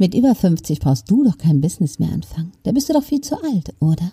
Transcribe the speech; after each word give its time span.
Mit 0.00 0.14
über 0.14 0.34
50 0.34 0.80
brauchst 0.80 1.10
du 1.10 1.24
doch 1.24 1.36
kein 1.36 1.60
Business 1.60 1.98
mehr 1.98 2.10
anfangen. 2.10 2.52
Da 2.62 2.72
bist 2.72 2.88
du 2.88 2.94
doch 2.94 3.02
viel 3.02 3.20
zu 3.20 3.36
alt, 3.44 3.74
oder? 3.80 4.10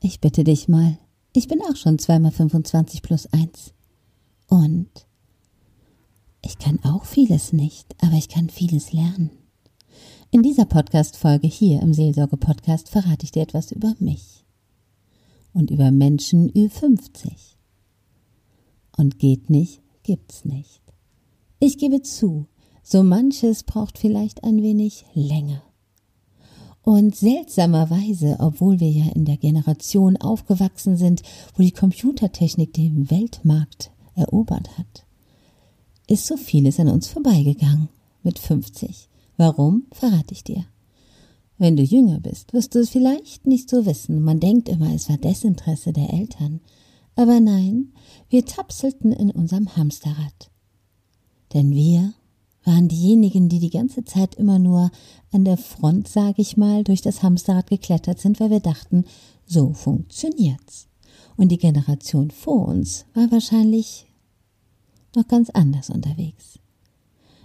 Ich 0.00 0.20
bitte 0.20 0.44
dich 0.44 0.68
mal. 0.68 0.96
Ich 1.32 1.48
bin 1.48 1.60
auch 1.62 1.74
schon 1.74 1.98
zweimal 1.98 2.30
25 2.30 3.02
plus 3.02 3.26
eins. 3.32 3.72
Und 4.46 4.88
ich 6.40 6.56
kann 6.58 6.78
auch 6.84 7.04
vieles 7.04 7.52
nicht, 7.52 7.96
aber 8.00 8.14
ich 8.14 8.28
kann 8.28 8.48
vieles 8.48 8.92
lernen. 8.92 9.30
In 10.30 10.44
dieser 10.44 10.66
Podcast-Folge 10.66 11.48
hier 11.48 11.82
im 11.82 11.92
Seelsorge-Podcast 11.92 12.90
verrate 12.90 13.24
ich 13.24 13.32
dir 13.32 13.42
etwas 13.42 13.72
über 13.72 13.96
mich 13.98 14.44
und 15.52 15.72
über 15.72 15.90
Menschen 15.90 16.48
Ü50. 16.52 17.32
Und 18.96 19.18
geht 19.18 19.50
nicht, 19.50 19.82
gibt's 20.04 20.44
nicht. 20.44 20.80
Ich 21.58 21.76
gebe 21.76 22.02
zu, 22.02 22.46
so 22.90 23.02
manches 23.04 23.62
braucht 23.62 23.98
vielleicht 23.98 24.42
ein 24.42 24.62
wenig 24.62 25.04
länger. 25.14 25.62
Und 26.82 27.14
seltsamerweise, 27.14 28.36
obwohl 28.40 28.80
wir 28.80 28.90
ja 28.90 29.12
in 29.14 29.24
der 29.24 29.36
Generation 29.36 30.16
aufgewachsen 30.16 30.96
sind, 30.96 31.22
wo 31.54 31.62
die 31.62 31.70
Computertechnik 31.70 32.72
den 32.72 33.10
Weltmarkt 33.10 33.92
erobert 34.16 34.76
hat, 34.76 35.04
ist 36.08 36.26
so 36.26 36.36
vieles 36.36 36.80
an 36.80 36.88
uns 36.88 37.06
vorbeigegangen 37.06 37.90
mit 38.24 38.38
50. 38.38 39.08
Warum, 39.36 39.84
verrate 39.92 40.32
ich 40.32 40.42
dir. 40.42 40.64
Wenn 41.58 41.76
du 41.76 41.82
jünger 41.84 42.18
bist, 42.18 42.52
wirst 42.54 42.74
du 42.74 42.80
es 42.80 42.90
vielleicht 42.90 43.46
nicht 43.46 43.70
so 43.70 43.86
wissen. 43.86 44.22
Man 44.22 44.40
denkt 44.40 44.68
immer, 44.68 44.92
es 44.94 45.08
war 45.08 45.18
Desinteresse 45.18 45.92
der 45.92 46.12
Eltern. 46.12 46.60
Aber 47.14 47.38
nein, 47.38 47.92
wir 48.30 48.46
tapselten 48.46 49.12
in 49.12 49.30
unserem 49.30 49.76
Hamsterrad. 49.76 50.50
Denn 51.52 51.70
wir 51.70 52.14
waren 52.64 52.88
diejenigen, 52.88 53.48
die 53.48 53.58
die 53.58 53.70
ganze 53.70 54.04
Zeit 54.04 54.34
immer 54.34 54.58
nur 54.58 54.90
an 55.32 55.44
der 55.44 55.56
Front, 55.56 56.08
sag 56.08 56.38
ich 56.38 56.56
mal, 56.56 56.84
durch 56.84 57.00
das 57.00 57.22
Hamsterrad 57.22 57.70
geklettert 57.70 58.20
sind, 58.20 58.40
weil 58.40 58.50
wir 58.50 58.60
dachten, 58.60 59.04
so 59.46 59.72
funktioniert's. 59.72 60.88
Und 61.36 61.48
die 61.48 61.58
Generation 61.58 62.30
vor 62.30 62.68
uns 62.68 63.06
war 63.14 63.30
wahrscheinlich 63.32 64.06
noch 65.16 65.26
ganz 65.26 65.50
anders 65.50 65.90
unterwegs. 65.90 66.58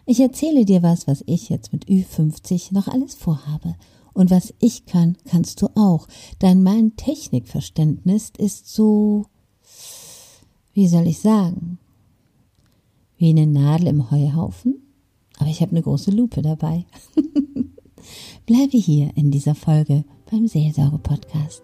Ich 0.05 0.19
erzähle 0.19 0.65
dir 0.65 0.83
was, 0.83 1.07
was 1.07 1.23
ich 1.25 1.49
jetzt 1.49 1.73
mit 1.73 1.85
Ü50 1.85 2.73
noch 2.73 2.87
alles 2.87 3.15
vorhabe. 3.15 3.75
Und 4.13 4.29
was 4.29 4.53
ich 4.59 4.85
kann, 4.85 5.17
kannst 5.25 5.61
du 5.61 5.67
auch. 5.75 6.07
Denn 6.41 6.61
mein 6.61 6.95
Technikverständnis 6.95 8.31
ist 8.37 8.67
so, 8.67 9.25
wie 10.73 10.87
soll 10.87 11.07
ich 11.07 11.19
sagen, 11.19 11.79
wie 13.17 13.29
eine 13.29 13.47
Nadel 13.47 13.87
im 13.87 14.11
Heuhaufen 14.11 14.84
aber 15.39 15.49
ich 15.49 15.61
habe 15.61 15.71
eine 15.71 15.81
große 15.81 16.11
Lupe 16.11 16.41
dabei. 16.41 16.85
Bleibe 18.45 18.77
hier 18.77 19.11
in 19.15 19.31
dieser 19.31 19.55
Folge 19.55 20.05
beim 20.29 20.47
Seelsorge-Podcast 20.47 21.63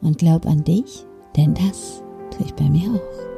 und 0.00 0.18
glaub 0.18 0.46
an 0.46 0.64
dich, 0.64 1.04
denn 1.36 1.54
das 1.54 2.02
tue 2.30 2.46
ich 2.46 2.54
bei 2.54 2.68
mir 2.68 2.90
auch. 2.94 3.29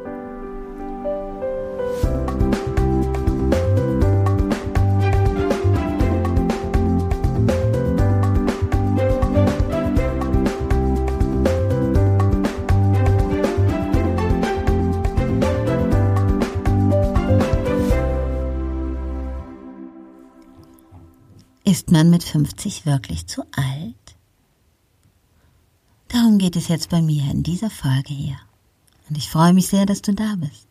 Man 21.93 22.11
mit 22.11 22.25
50 22.25 22.87
wirklich 22.87 23.27
zu 23.27 23.43
alt? 23.53 23.95
Darum 26.09 26.39
geht 26.39 26.57
es 26.57 26.69
jetzt 26.69 26.91
bei 26.91 27.01
mir 27.01 27.31
in 27.31 27.43
dieser 27.43 27.71
Folge 27.71 28.13
hier. 28.13 28.39
Und 29.08 29.17
ich 29.17 29.30
freue 29.30 29.53
mich 29.53 29.69
sehr, 29.69 29.86
dass 29.86 30.03
du 30.03 30.13
da 30.13 30.35
bist. 30.36 30.67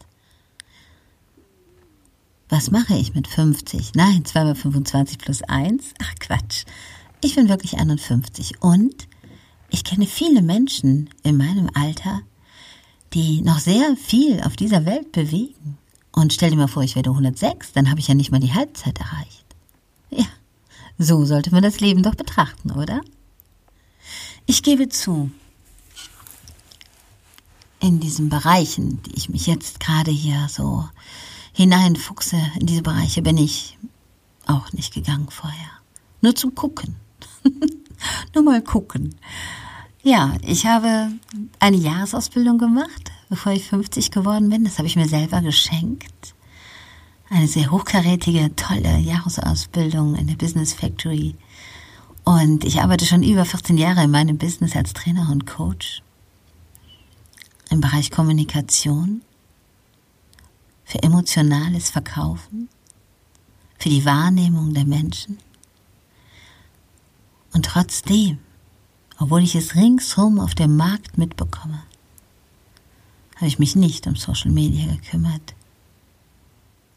Was 2.49 2.69
mache 2.69 2.95
ich 2.95 3.15
mit 3.15 3.27
50? 3.27 3.93
Nein, 3.95 4.25
2 4.25 4.43
mal 4.43 4.55
25 4.55 5.17
plus 5.17 5.41
1? 5.43 5.93
Ach 6.01 6.15
Quatsch. 6.19 6.65
Ich 7.21 7.35
bin 7.35 7.49
wirklich 7.49 7.77
51 7.77 8.61
und 8.61 9.07
ich 9.69 9.83
kenne 9.83 10.05
viele 10.05 10.41
Menschen 10.41 11.09
in 11.23 11.37
meinem 11.37 11.69
Alter, 11.73 12.21
die 13.13 13.41
noch 13.41 13.59
sehr 13.59 13.95
viel 13.95 14.41
auf 14.41 14.55
dieser 14.55 14.85
Welt 14.85 15.11
bewegen. 15.11 15.77
Und 16.11 16.33
stell 16.33 16.49
dir 16.49 16.57
mal 16.57 16.67
vor, 16.67 16.83
ich 16.83 16.95
werde 16.95 17.11
106, 17.11 17.71
dann 17.71 17.89
habe 17.89 17.99
ich 17.99 18.07
ja 18.07 18.15
nicht 18.15 18.31
mal 18.31 18.39
die 18.39 18.53
Halbzeit 18.53 18.99
erreicht. 18.99 19.45
Ja, 20.09 20.25
so 20.97 21.25
sollte 21.25 21.51
man 21.51 21.63
das 21.63 21.79
Leben 21.79 22.03
doch 22.03 22.15
betrachten, 22.15 22.71
oder? 22.71 23.01
Ich 24.45 24.63
gebe 24.63 24.89
zu, 24.89 25.31
in 27.79 27.99
diesen 27.99 28.29
Bereichen, 28.29 29.01
die 29.03 29.15
ich 29.15 29.29
mich 29.29 29.47
jetzt 29.47 29.79
gerade 29.79 30.11
hier 30.11 30.47
so 30.49 30.87
hineinfuchse, 31.53 32.37
in 32.59 32.65
diese 32.65 32.81
Bereiche 32.83 33.21
bin 33.21 33.37
ich 33.37 33.77
auch 34.45 34.71
nicht 34.73 34.93
gegangen 34.93 35.29
vorher. 35.29 35.69
Nur 36.21 36.35
zum 36.35 36.55
Gucken. 36.55 36.95
Nur 38.33 38.43
mal 38.43 38.61
gucken. 38.61 39.15
Ja, 40.03 40.35
ich 40.41 40.65
habe 40.65 41.11
eine 41.59 41.77
Jahresausbildung 41.77 42.57
gemacht, 42.57 43.11
bevor 43.29 43.51
ich 43.51 43.67
50 43.67 44.11
geworden 44.11 44.49
bin. 44.49 44.63
Das 44.63 44.77
habe 44.77 44.87
ich 44.87 44.95
mir 44.95 45.07
selber 45.07 45.41
geschenkt 45.41 46.33
eine 47.31 47.47
sehr 47.47 47.71
hochkarätige, 47.71 48.53
tolle 48.57 48.97
Jahresausbildung 48.99 50.15
in 50.15 50.27
der 50.27 50.35
Business 50.35 50.73
Factory. 50.73 51.35
Und 52.25 52.65
ich 52.65 52.81
arbeite 52.81 53.05
schon 53.05 53.23
über 53.23 53.45
14 53.45 53.77
Jahre 53.77 54.03
in 54.03 54.11
meinem 54.11 54.37
Business 54.37 54.75
als 54.75 54.93
Trainer 54.93 55.29
und 55.31 55.47
Coach 55.47 56.03
im 57.69 57.79
Bereich 57.79 58.11
Kommunikation, 58.11 59.21
für 60.83 61.01
emotionales 61.01 61.89
Verkaufen, 61.89 62.67
für 63.79 63.87
die 63.87 64.03
Wahrnehmung 64.03 64.73
der 64.73 64.83
Menschen. 64.83 65.37
Und 67.53 67.63
trotzdem, 67.63 68.39
obwohl 69.17 69.41
ich 69.41 69.55
es 69.55 69.75
ringsherum 69.75 70.37
auf 70.37 70.53
dem 70.53 70.75
Markt 70.75 71.17
mitbekomme, 71.17 71.81
habe 73.37 73.47
ich 73.47 73.57
mich 73.57 73.77
nicht 73.77 74.05
um 74.05 74.17
Social 74.17 74.51
Media 74.51 74.93
gekümmert. 74.93 75.55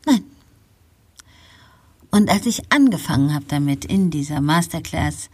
Nein. 0.06 0.24
Und 2.10 2.30
als 2.30 2.46
ich 2.46 2.70
angefangen 2.72 3.34
habe 3.34 3.44
damit 3.48 3.84
in 3.84 4.10
dieser 4.10 4.40
Masterclass, 4.40 5.30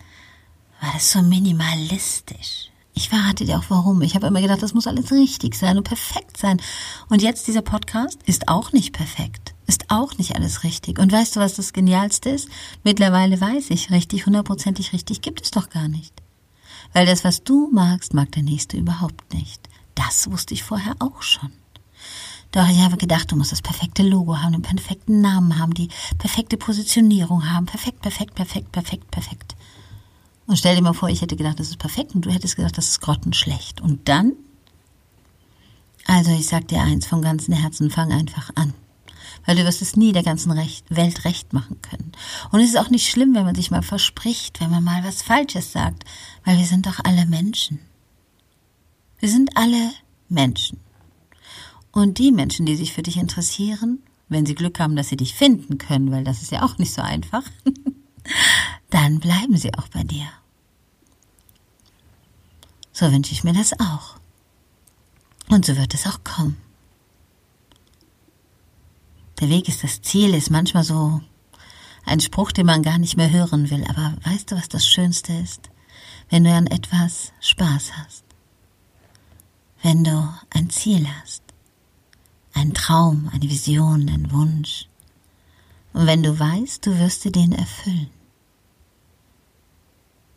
war 0.81 0.93
das 0.95 1.13
so 1.13 1.21
minimalistisch. 1.23 2.71
Ich 2.95 3.09
verrate 3.09 3.45
dir 3.45 3.59
auch 3.59 3.65
warum. 3.69 4.03
Ich 4.03 4.15
habe 4.15 4.27
immer 4.27 4.41
gedacht, 4.41 4.63
das 4.63 4.75
muss 4.75 4.87
alles 4.87 5.13
richtig 5.13 5.55
sein 5.55 5.77
und 5.77 5.85
perfekt 5.85 6.37
sein. 6.37 6.61
Und 7.09 7.23
jetzt 7.23 7.47
dieser 7.47 7.63
Podcast 7.63 8.19
ist 8.27 8.49
auch 8.49 8.73
nicht 8.73 8.93
perfekt. 8.93 9.55
Ist 9.67 9.91
auch 9.91 10.19
nicht 10.19 10.37
alles 10.37 10.65
richtig. 10.65 10.99
Und 10.99 11.13
weißt 11.13 11.37
du, 11.37 11.41
was 11.41 11.55
das 11.55 11.73
Genialste 11.73 12.31
ist? 12.31 12.49
Mittlerweile 12.83 13.41
weiß 13.41 13.71
ich, 13.71 13.91
richtig, 13.91 14.27
hundertprozentig 14.27 14.93
richtig 14.93 15.23
gibt 15.23 15.43
es 15.43 15.51
doch 15.51 15.71
gar 15.71 15.89
nicht. 15.89 16.13
Weil 16.93 17.07
das, 17.07 17.25
was 17.25 17.45
du 17.45 17.71
magst, 17.73 18.15
mag 18.15 18.33
der 18.33 18.43
Nächste 18.43 18.77
überhaupt 18.77 19.33
nicht. 19.33 19.69
Das 19.95 20.31
wusste 20.31 20.55
ich 20.55 20.63
vorher 20.63 20.97
auch 20.99 21.23
schon. 21.23 21.53
Doch 22.53 22.69
ich 22.69 22.81
habe 22.81 22.97
gedacht, 22.97 23.31
du 23.31 23.37
musst 23.37 23.53
das 23.53 23.63
perfekte 23.63 24.03
Logo 24.03 24.39
haben, 24.39 24.53
den 24.53 24.63
perfekten 24.63 25.21
Namen 25.21 25.59
haben, 25.59 25.73
die 25.73 25.89
perfekte 26.19 26.57
Positionierung 26.57 27.49
haben. 27.49 27.67
Perfekt, 27.67 28.01
perfekt, 28.03 28.35
perfekt, 28.35 28.73
perfekt, 28.73 29.11
perfekt. 29.11 29.57
Und 30.47 30.57
stell 30.57 30.75
dir 30.75 30.83
mal 30.83 30.95
vor, 30.95 31.09
ich 31.09 31.23
hätte 31.23 31.37
gedacht, 31.37 31.61
das 31.61 31.69
ist 31.69 31.79
perfekt 31.79 32.15
und 32.15 32.27
du 32.27 32.31
hättest 32.31 32.57
gedacht, 32.57 32.77
das 32.77 32.89
ist 32.89 33.01
grottenschlecht. 33.01 33.81
Und 33.81 34.09
dann? 34.09 34.33
Also 36.07 36.33
ich 36.33 36.49
sag 36.49 36.67
dir 36.67 36.83
eins 36.83 37.07
vom 37.07 37.23
ganzen 37.23 37.55
Herzen, 37.55 37.89
fang 37.89 38.11
einfach 38.11 38.51
an. 38.57 38.75
Weil 39.47 39.55
du 39.55 39.65
wirst 39.65 39.81
es 39.81 39.95
nie 39.95 40.11
der 40.11 40.25
ganzen 40.25 40.51
Recht, 40.51 40.85
Welt 40.91 41.25
recht 41.25 41.53
machen 41.53 41.81
können. 41.83 42.11
Und 42.51 42.61
es 42.61 42.71
ist 42.71 42.79
auch 42.79 42.91
nicht 42.91 43.09
schlimm, 43.09 43.33
wenn 43.35 43.45
man 43.45 43.55
sich 43.55 43.71
mal 43.71 43.83
verspricht, 43.83 44.61
wenn 44.61 44.71
man 44.71 44.83
mal 44.83 45.05
was 45.05 45.23
Falsches 45.23 45.71
sagt, 45.71 46.05
weil 46.45 46.59
wir 46.59 46.67
sind 46.67 46.87
doch 46.87 46.99
alle 47.05 47.27
Menschen. 47.27 47.79
Wir 49.21 49.29
sind 49.29 49.57
alle 49.57 49.93
Menschen. 50.29 50.81
Und 51.93 52.19
die 52.19 52.31
Menschen, 52.31 52.67
die 52.67 52.77
sich 52.77 52.93
für 52.93 53.03
dich 53.03 53.17
interessieren, 53.17 54.03
wenn 54.29 54.47
sie 54.47 54.55
Glück 54.55 54.79
haben, 54.79 54.97
dass 54.97 55.09
sie 55.09 55.17
dich 55.17 55.35
finden 55.35 55.79
können, 55.79 56.13
weil 56.13 56.25
das 56.25 56.43
ist 56.43 56.53
ja 56.53 56.63
auch 56.63 56.79
nicht 56.79 56.93
so 56.93 57.03
einfach, 57.03 57.43
dann 58.91 59.19
bleiben 59.19 59.57
sie 59.57 59.75
auch 59.75 59.89
bei 59.89 60.05
dir. 60.05 60.27
So 62.93 63.11
wünsche 63.11 63.33
ich 63.33 63.45
mir 63.45 63.53
das 63.53 63.73
auch. 63.81 64.17
Und 65.49 65.67
so 65.67 65.77
wird 65.77 65.95
es 65.95 66.07
auch 66.07 66.23
kommen. 66.23 66.57
Der 69.41 69.49
Weg 69.49 69.69
ist 69.69 69.83
das 69.83 70.03
Ziel, 70.03 70.35
ist 70.35 70.51
manchmal 70.51 70.85
so 70.85 71.21
ein 72.05 72.21
Spruch, 72.21 72.53
den 72.53 72.67
man 72.67 72.83
gar 72.83 72.99
nicht 72.99 73.17
mehr 73.17 73.31
hören 73.31 73.71
will. 73.71 73.85
Aber 73.89 74.15
weißt 74.23 74.53
du, 74.53 74.57
was 74.57 74.69
das 74.69 74.87
Schönste 74.87 75.33
ist? 75.33 75.71
Wenn 76.29 76.45
du 76.45 76.53
an 76.53 76.67
etwas 76.67 77.33
Spaß 77.41 77.93
hast. 77.97 78.25
Wenn 79.83 80.05
du 80.05 80.29
ein 80.51 80.71
Ziel 80.71 81.09
hast 81.09 81.50
ein 82.55 82.75
Traum, 82.75 83.31
eine 83.33 83.49
Vision, 83.49 84.09
ein 84.09 84.31
Wunsch, 84.33 84.87
Und 85.93 86.07
wenn 86.07 86.23
du 86.23 86.39
weißt, 86.39 86.87
du 86.87 86.99
wirst 86.99 87.25
dir 87.25 87.33
den 87.33 87.53
erfüllen, 87.53 88.11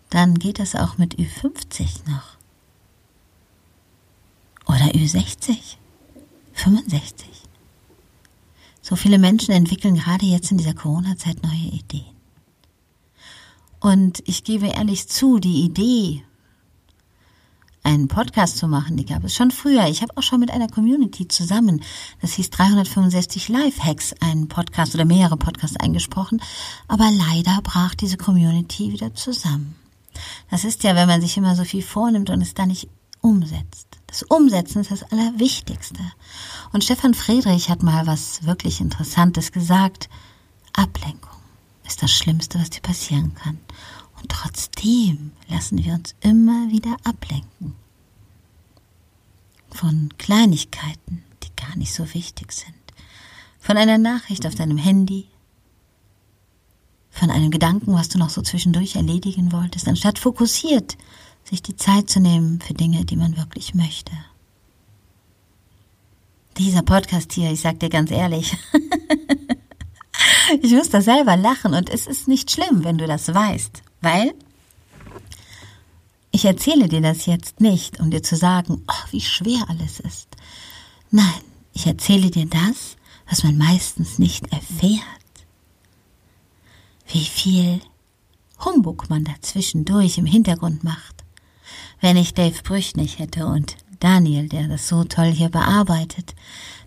dann 0.10 0.36
geht 0.36 0.60
das 0.60 0.76
auch 0.76 0.98
mit 0.98 1.16
Ü50 1.16 2.10
noch. 2.10 2.38
Oder 4.66 4.92
Ü60, 4.94 5.78
65. 6.54 7.28
So 8.82 8.96
viele 8.96 9.18
Menschen 9.18 9.54
entwickeln 9.54 9.96
gerade 9.96 10.26
jetzt 10.26 10.52
in 10.52 10.58
dieser 10.58 10.74
Corona-Zeit 10.74 11.42
neue 11.44 11.72
Ideen. 11.72 12.14
Und 13.80 14.24
ich 14.28 14.44
gebe 14.44 14.68
ehrlich 14.68 15.08
zu, 15.08 15.40
die 15.40 15.64
Idee, 15.64 16.24
einen 17.84 18.08
Podcast 18.08 18.58
zu 18.58 18.68
machen, 18.68 18.98
die 18.98 19.06
gab 19.06 19.24
es 19.24 19.36
schon 19.36 19.52
früher. 19.52 19.88
Ich 19.88 20.02
habe 20.02 20.16
auch 20.16 20.24
schon 20.24 20.40
mit 20.40 20.52
einer 20.52 20.68
Community 20.68 21.28
zusammen, 21.28 21.82
das 22.22 22.34
hieß 22.34 22.50
365 22.50 23.50
Live-Hacks, 23.50 24.16
einen 24.22 24.48
Podcast 24.48 24.96
oder 24.96 25.06
mehrere 25.06 25.38
Podcasts 25.38 25.78
eingesprochen, 25.78 26.42
aber 26.88 27.10
leider 27.12 27.60
brach 27.62 27.94
diese 27.96 28.18
Community 28.18 28.92
wieder 28.92 29.14
zusammen. 29.14 29.76
Das 30.50 30.64
ist 30.64 30.84
ja, 30.84 30.96
wenn 30.96 31.08
man 31.08 31.22
sich 31.22 31.38
immer 31.38 31.56
so 31.56 31.64
viel 31.64 31.84
vornimmt 31.84 32.30
und 32.30 32.42
es 32.42 32.54
dann 32.54 32.70
nicht 32.70 32.88
umsetzt. 33.22 33.88
Das 34.08 34.24
Umsetzen 34.24 34.82
ist 34.82 34.92
das 34.92 35.04
Allerwichtigste. 35.12 36.00
Und 36.72 36.84
Stefan 36.84 37.16
Friedrich 37.16 37.70
hat 37.70 37.82
mal 37.82 38.06
was 38.06 38.44
wirklich 38.44 38.80
Interessantes 38.80 39.52
gesagt. 39.52 40.10
Ablenkung 40.74 41.32
ist 41.86 42.04
das 42.04 42.12
Schlimmste, 42.12 42.60
was 42.60 42.70
dir 42.70 42.82
passieren 42.82 43.34
kann. 43.34 43.60
Und 44.24 44.32
trotzdem 44.32 45.34
lassen 45.50 45.84
wir 45.84 45.94
uns 45.96 46.16
immer 46.22 46.70
wieder 46.70 46.96
ablenken. 47.04 47.76
Von 49.70 50.12
Kleinigkeiten, 50.18 51.26
die 51.44 51.54
gar 51.58 51.76
nicht 51.76 51.94
so 51.94 52.14
wichtig 52.14 52.54
sind. 52.54 52.74
Von 53.60 53.76
einer 53.76 53.98
Nachricht 53.98 54.48
auf 54.48 54.56
deinem 54.56 54.78
Handy. 54.78 55.28
Von 57.10 57.32
einem 57.32 57.52
Gedanken, 57.52 57.94
was 57.94 58.08
du 58.08 58.18
noch 58.18 58.30
so 58.30 58.42
zwischendurch 58.42 58.96
erledigen 58.96 59.52
wolltest, 59.52 59.90
anstatt 59.90 60.20
fokussiert 60.20 60.98
sich 61.44 61.62
die 61.62 61.76
Zeit 61.76 62.10
zu 62.10 62.22
nehmen 62.22 62.62
für 62.62 62.74
Dinge, 62.74 63.04
die 63.04 63.18
man 63.18 63.36
wirklich 63.36 63.76
möchte. 63.76 64.14
Dieser 66.58 66.82
Podcast 66.82 67.34
hier, 67.34 67.52
ich 67.52 67.60
sag 67.60 67.82
dir 67.82 67.90
ganz 67.90 68.10
ehrlich, 68.10 68.56
ich 70.62 70.72
muss 70.72 70.90
da 70.90 71.02
selber 71.02 71.36
lachen 71.36 71.74
und 71.74 71.90
es 71.90 72.08
ist 72.08 72.30
nicht 72.30 72.52
schlimm, 72.52 72.86
wenn 72.86 72.98
du 72.98 73.06
das 73.06 73.34
weißt, 73.34 73.84
weil 74.04 74.34
ich 76.32 76.46
erzähle 76.46 76.88
dir 76.88 77.02
das 77.02 77.26
jetzt 77.26 77.62
nicht, 77.62 78.00
um 78.00 78.12
dir 78.12 78.24
zu 78.24 78.36
sagen, 78.36 78.84
oh, 78.88 79.12
wie 79.12 79.22
schwer 79.22 79.66
alles 79.68 80.00
ist. 80.00 80.28
Nein, 81.12 81.42
ich 81.74 81.86
erzähle 81.86 82.32
dir 82.32 82.46
das, 82.46 82.98
was 83.30 83.44
man 83.44 83.58
meistens 83.58 84.20
nicht 84.20 84.52
erfährt. 84.52 85.02
Wie 87.08 87.26
viel 87.26 87.82
Humbug 88.64 89.10
man 89.10 89.24
dazwischendurch 89.24 90.18
im 90.18 90.26
Hintergrund 90.26 90.84
macht 90.84 91.24
wenn 92.04 92.18
ich 92.18 92.34
Dave 92.34 92.62
Brüch 92.64 92.98
nicht 92.98 93.20
hätte 93.20 93.48
und 93.48 93.78
Daniel, 94.02 94.50
der 94.50 94.68
das 94.68 94.90
so 94.90 95.06
toll 95.06 95.32
hier 95.32 95.48
bearbeitet, 95.48 96.36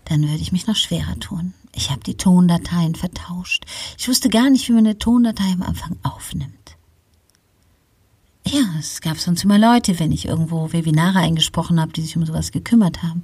dann 0.05 0.21
würde 0.21 0.37
ich 0.37 0.51
mich 0.51 0.67
noch 0.67 0.75
schwerer 0.75 1.19
tun. 1.19 1.55
Ich 1.73 1.89
habe 1.89 2.01
die 2.01 2.17
Tondateien 2.17 2.93
vertauscht. 2.93 3.65
Ich 3.97 4.07
wusste 4.07 4.29
gar 4.29 4.51
nicht, 4.51 4.69
wie 4.69 4.73
man 4.73 4.85
eine 4.85 4.99
Tondatei 4.99 5.51
am 5.51 5.63
Anfang 5.63 5.97
aufnimmt. 6.03 6.53
Ja, 8.51 8.65
es 8.79 9.01
gab 9.01 9.17
sonst 9.17 9.43
immer 9.43 9.57
Leute, 9.57 9.99
wenn 9.99 10.11
ich 10.11 10.25
irgendwo 10.25 10.71
Webinare 10.71 11.19
eingesprochen 11.19 11.79
habe, 11.79 11.91
die 11.91 12.01
sich 12.01 12.15
um 12.17 12.25
sowas 12.25 12.51
gekümmert 12.51 13.03
haben. 13.03 13.23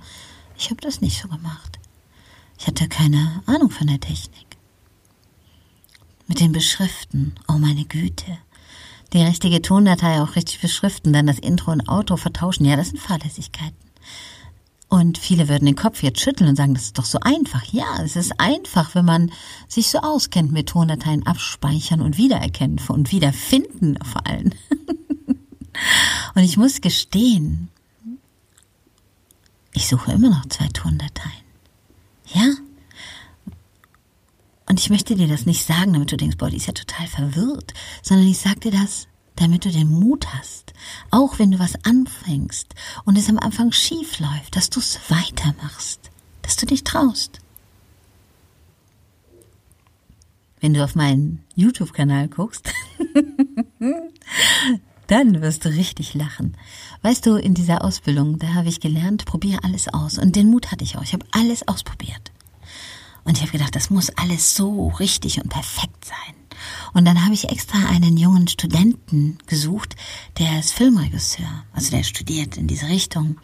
Ich 0.58 0.70
habe 0.70 0.82
das 0.82 1.02
nicht 1.02 1.22
so 1.22 1.28
gemacht. 1.28 1.80
Ich 2.60 2.68
hatte 2.68 2.88
keine 2.88 3.42
Ahnung 3.46 3.72
von 3.72 3.88
der 3.88 4.00
Technik. 4.00 4.58
Mit 6.28 6.40
den 6.40 6.52
Beschriften, 6.52 7.36
oh 7.48 7.58
meine 7.58 7.86
Güte 7.86 8.38
die 9.14 9.22
richtige 9.22 9.62
Tondatei 9.62 10.22
auch 10.22 10.36
richtig 10.36 10.60
beschriften, 10.60 11.14
dann 11.14 11.28
das 11.28 11.40
Intro 11.40 11.72
und 11.72 11.88
Outro 11.88 12.18
vertauschen. 12.18 12.66
Ja, 12.66 12.76
das 12.76 12.90
sind 12.90 13.00
Fahrlässigkeiten. 13.00 13.78
Und 14.90 15.18
viele 15.18 15.50
würden 15.50 15.66
den 15.66 15.76
Kopf 15.76 16.04
jetzt 16.04 16.20
schütteln 16.20 16.50
und 16.50 16.56
sagen, 16.56 16.74
das 16.74 16.84
ist 16.84 16.98
doch 16.98 17.06
so 17.06 17.20
einfach. 17.22 17.64
Ja, 17.72 17.86
es 18.04 18.16
ist 18.16 18.40
einfach, 18.40 18.94
wenn 18.94 19.06
man 19.06 19.32
sich 19.68 19.88
so 19.88 20.00
auskennt 20.00 20.52
mit 20.52 20.70
Tondateien 20.70 21.26
abspeichern 21.26 22.02
und 22.02 22.18
wiedererkennen 22.18 22.80
und 22.88 23.12
wiederfinden 23.12 23.98
vor 24.04 24.28
allem. 24.28 24.52
und 26.36 26.44
ich 26.44 26.58
muss 26.58 26.82
gestehen, 26.82 27.70
ich 29.74 29.88
suche 29.88 30.12
immer 30.12 30.30
noch 30.30 30.46
zwei 30.48 30.68
Tondateien. 30.68 31.44
Ja? 32.28 32.54
Und 34.68 34.80
ich 34.80 34.90
möchte 34.90 35.16
dir 35.16 35.28
das 35.28 35.46
nicht 35.46 35.66
sagen, 35.66 35.94
damit 35.94 36.12
du 36.12 36.18
denkst, 36.18 36.38
boah, 36.38 36.50
die 36.50 36.58
ist 36.58 36.68
ja 36.68 36.74
total 36.74 37.08
verwirrt, 37.08 37.74
sondern 38.02 38.28
ich 38.28 38.40
sag 38.40 38.62
dir 38.62 38.72
das, 38.72 39.08
damit 39.36 39.66
du 39.66 39.72
den 39.72 39.90
Mut 39.90 40.28
hast, 40.34 40.74
auch 41.10 41.40
wenn 41.40 41.52
du 41.52 41.60
was 41.60 41.76
anfängst 41.86 42.74
und 43.06 43.18
es 43.18 43.30
am 43.30 43.40
Anfang 43.40 43.72
schief 43.72 44.20
läuft, 44.20 44.56
dass 44.56 44.70
du 44.70 44.80
es 44.80 45.00
weitermachst, 45.10 46.12
dass 46.42 46.56
du 46.56 46.66
dich 46.66 46.84
traust. 46.84 47.40
Wenn 50.60 50.74
du 50.74 50.84
auf 50.84 50.96
meinen 50.96 51.44
YouTube-Kanal 51.56 52.30
guckst, 52.30 52.72
dann 55.14 55.44
wirst 55.44 55.64
du 55.64 55.70
richtig 55.70 56.16
lachen. 56.16 56.58
Weißt 57.04 57.28
du, 57.28 57.36
in 57.36 57.54
dieser 57.54 57.84
Ausbildung, 57.84 58.40
da 58.40 58.56
habe 58.56 58.70
ich 58.70 58.80
gelernt, 58.80 59.26
probiere 59.26 59.64
alles 59.64 59.88
aus. 59.88 60.18
Und 60.18 60.36
den 60.36 60.50
Mut 60.50 60.72
hatte 60.72 60.84
ich 60.84 60.98
auch. 60.98 61.04
Ich 61.04 61.14
habe 61.14 61.26
alles 61.30 61.68
ausprobiert. 61.68 62.32
Und 63.24 63.38
ich 63.38 63.42
habe 63.44 63.52
gedacht, 63.52 63.76
das 63.76 63.92
muss 63.92 64.10
alles 64.10 64.56
so 64.56 64.88
richtig 64.88 65.40
und 65.40 65.50
perfekt 65.50 66.04
sein. 66.04 66.36
Und 66.94 67.06
dann 67.06 67.24
habe 67.24 67.34
ich 67.36 67.50
extra 67.50 67.90
einen 67.90 68.18
jungen 68.18 68.48
Studenten 68.48 69.38
gesucht, 69.46 69.96
der 70.40 70.60
ist 70.60 70.74
Filmregisseur, 70.74 71.64
also 71.74 71.92
der 71.92 72.04
studiert 72.04 72.58
in 72.58 72.68
diese 72.68 72.88
Richtung. 72.88 73.38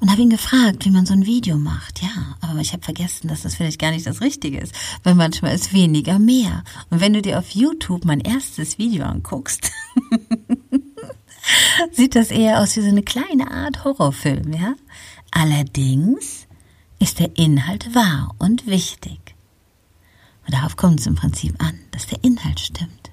Und 0.00 0.10
habe 0.10 0.22
ihn 0.22 0.30
gefragt, 0.30 0.84
wie 0.84 0.90
man 0.90 1.06
so 1.06 1.14
ein 1.14 1.24
Video 1.24 1.56
macht. 1.56 2.02
Ja, 2.02 2.36
aber 2.40 2.60
ich 2.60 2.72
habe 2.72 2.82
vergessen, 2.82 3.28
dass 3.28 3.42
das 3.42 3.54
vielleicht 3.54 3.78
gar 3.78 3.92
nicht 3.92 4.06
das 4.06 4.20
Richtige 4.20 4.58
ist, 4.58 4.74
weil 5.04 5.14
manchmal 5.14 5.54
ist 5.54 5.72
weniger 5.72 6.18
mehr. 6.18 6.64
Und 6.90 7.00
wenn 7.00 7.14
du 7.14 7.22
dir 7.22 7.38
auf 7.38 7.50
YouTube 7.50 8.04
mein 8.04 8.20
erstes 8.20 8.76
Video 8.76 9.06
anguckst, 9.06 9.70
sieht 11.92 12.14
das 12.14 12.30
eher 12.30 12.60
aus 12.60 12.76
wie 12.76 12.82
so 12.82 12.88
eine 12.88 13.02
kleine 13.02 13.50
Art 13.50 13.84
Horrorfilm, 13.84 14.52
ja? 14.52 14.74
Allerdings 15.30 16.46
ist 16.98 17.18
der 17.18 17.36
Inhalt 17.36 17.94
wahr 17.94 18.34
und 18.38 18.66
wichtig. 18.66 19.34
Und 20.46 20.54
darauf 20.54 20.76
kommt 20.76 21.00
es 21.00 21.06
im 21.06 21.16
Prinzip 21.16 21.54
an, 21.62 21.78
dass 21.90 22.06
der 22.06 22.22
Inhalt 22.22 22.60
stimmt. 22.60 23.10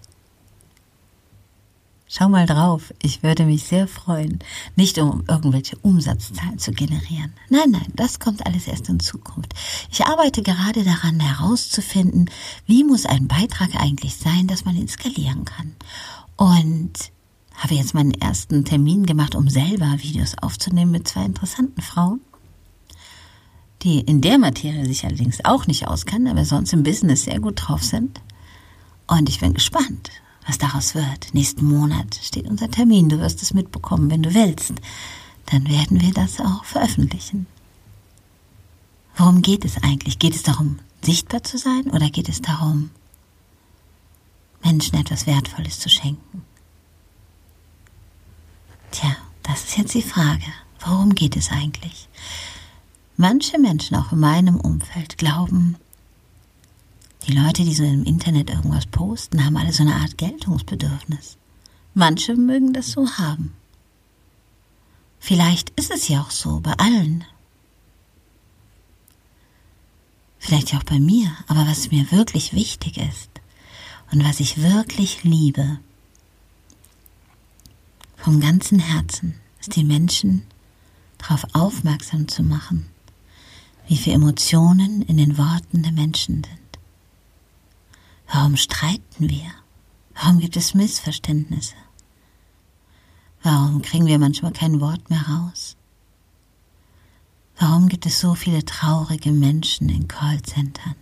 Schau 2.15 2.29
mal 2.29 2.45
drauf, 2.45 2.93
ich 3.01 3.23
würde 3.23 3.43
mich 3.43 3.63
sehr 3.63 3.87
freuen, 3.87 4.37
nicht 4.75 4.99
um 4.99 5.23
irgendwelche 5.27 5.77
Umsatzzahlen 5.77 6.59
zu 6.59 6.71
generieren. 6.71 7.33
Nein, 7.49 7.71
nein, 7.71 7.91
das 7.95 8.19
kommt 8.19 8.45
alles 8.45 8.67
erst 8.67 8.87
in 8.87 8.99
Zukunft. 8.99 9.55
Ich 9.89 10.05
arbeite 10.05 10.43
gerade 10.43 10.83
daran 10.83 11.19
herauszufinden, 11.19 12.29
wie 12.67 12.83
muss 12.83 13.07
ein 13.07 13.27
Beitrag 13.27 13.75
eigentlich 13.75 14.15
sein, 14.15 14.45
dass 14.45 14.63
man 14.63 14.75
ihn 14.75 14.87
skalieren 14.87 15.43
kann. 15.43 15.75
Und 16.35 17.12
habe 17.63 17.75
jetzt 17.75 17.93
meinen 17.93 18.13
ersten 18.13 18.65
Termin 18.65 19.05
gemacht, 19.05 19.35
um 19.35 19.49
selber 19.49 19.95
Videos 19.99 20.37
aufzunehmen 20.37 20.91
mit 20.91 21.07
zwei 21.07 21.25
interessanten 21.25 21.81
Frauen 21.81 22.21
die 23.83 23.99
in 23.99 24.21
der 24.21 24.37
Materie 24.37 24.85
sich 24.85 25.05
allerdings 25.05 25.43
auch 25.43 25.67
nicht 25.67 25.87
auskennen, 25.87 26.27
aber 26.27 26.45
sonst 26.45 26.73
im 26.73 26.83
Business 26.83 27.23
sehr 27.23 27.39
gut 27.39 27.61
drauf 27.67 27.83
sind. 27.83 28.21
Und 29.07 29.27
ich 29.27 29.41
bin 29.41 29.53
gespannt, 29.53 30.09
was 30.47 30.57
daraus 30.57 30.95
wird. 30.95 31.33
Nächsten 31.33 31.65
Monat 31.65 32.19
steht 32.21 32.47
unser 32.47 32.71
Termin. 32.71 33.09
Du 33.09 33.19
wirst 33.19 33.41
es 33.41 33.53
mitbekommen, 33.53 34.09
wenn 34.09 34.23
du 34.23 34.33
willst. 34.33 34.73
Dann 35.47 35.69
werden 35.69 36.01
wir 36.01 36.13
das 36.13 36.39
auch 36.39 36.63
veröffentlichen. 36.63 37.45
Worum 39.17 39.41
geht 39.41 39.65
es 39.65 39.83
eigentlich? 39.83 40.17
Geht 40.17 40.35
es 40.35 40.43
darum, 40.43 40.79
sichtbar 41.01 41.43
zu 41.43 41.57
sein 41.57 41.91
oder 41.91 42.09
geht 42.09 42.29
es 42.29 42.41
darum, 42.41 42.89
Menschen 44.63 44.97
etwas 44.97 45.27
Wertvolles 45.27 45.79
zu 45.79 45.89
schenken? 45.89 46.43
Tja, 48.93 49.17
das 49.41 49.63
ist 49.63 49.77
jetzt 49.79 49.95
die 49.95 50.03
Frage. 50.03 50.45
Worum 50.81 51.15
geht 51.15 51.35
es 51.35 51.49
eigentlich? 51.49 52.07
Manche 53.17 53.57
Menschen 53.57 53.97
auch 53.97 54.11
in 54.11 54.19
meinem 54.19 54.59
Umfeld 54.59 55.17
glauben, 55.17 55.77
die 57.25 57.31
Leute, 57.33 57.63
die 57.63 57.73
so 57.73 57.83
im 57.83 58.03
Internet 58.03 58.51
irgendwas 58.51 58.85
posten, 58.85 59.43
haben 59.43 59.57
alle 59.57 59.73
so 59.73 59.81
eine 59.81 59.95
Art 59.95 60.19
Geltungsbedürfnis. 60.19 61.37
Manche 61.95 62.35
mögen 62.35 62.71
das 62.71 62.91
so 62.91 63.09
haben. 63.17 63.55
Vielleicht 65.19 65.71
ist 65.71 65.89
es 65.89 66.07
ja 66.07 66.21
auch 66.21 66.29
so 66.29 66.59
bei 66.59 66.73
allen. 66.73 67.23
Vielleicht 70.37 70.71
ja 70.71 70.77
auch 70.77 70.83
bei 70.83 70.99
mir, 70.99 71.31
aber 71.47 71.65
was 71.65 71.89
mir 71.89 72.11
wirklich 72.11 72.53
wichtig 72.53 72.97
ist 72.97 73.31
und 74.11 74.23
was 74.23 74.39
ich 74.39 74.61
wirklich 74.61 75.23
liebe, 75.23 75.79
vom 78.23 78.39
ganzen 78.39 78.79
Herzen, 78.79 79.35
ist 79.59 79.75
die 79.75 79.83
Menschen 79.83 80.43
darauf 81.17 81.45
aufmerksam 81.51 82.29
zu 82.29 82.41
machen, 82.41 82.85
wie 83.87 83.97
viele 83.97 84.15
Emotionen 84.15 85.01
in 85.01 85.17
den 85.17 85.37
Worten 85.37 85.83
der 85.83 85.91
Menschen 85.91 86.35
sind. 86.35 86.79
Warum 88.31 88.55
streiten 88.55 89.29
wir? 89.29 89.51
Warum 90.15 90.39
gibt 90.39 90.55
es 90.55 90.73
Missverständnisse? 90.73 91.75
Warum 93.41 93.81
kriegen 93.81 94.05
wir 94.05 94.19
manchmal 94.19 94.53
kein 94.53 94.79
Wort 94.79 95.09
mehr 95.09 95.27
raus? 95.27 95.75
Warum 97.59 97.89
gibt 97.89 98.05
es 98.05 98.21
so 98.21 98.35
viele 98.35 98.63
traurige 98.63 99.33
Menschen 99.33 99.89
in 99.89 100.07
Callcentern? 100.07 100.95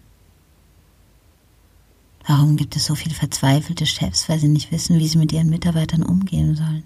Warum 2.26 2.58
gibt 2.58 2.76
es 2.76 2.86
so 2.86 2.96
viele 2.96 3.14
verzweifelte 3.14 3.86
Chefs, 3.86 4.28
weil 4.28 4.40
sie 4.40 4.48
nicht 4.48 4.72
wissen, 4.72 4.98
wie 4.98 5.08
sie 5.08 5.20
mit 5.20 5.32
ihren 5.32 5.50
Mitarbeitern 5.50 6.02
umgehen 6.02 6.56
sollen? 6.56 6.84